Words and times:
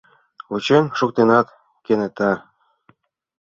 Вучен 0.49 0.85
шуктенат, 0.97 1.47
кенета... 1.85 2.31